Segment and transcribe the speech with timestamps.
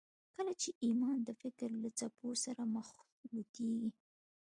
[0.35, 3.89] کله چې ایمان د فکر له څپو سره مخلوطېږي